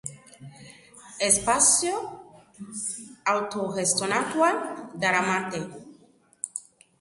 [1.27, 1.99] Espazio
[3.35, 4.49] autogestionatua
[5.05, 5.63] daramate.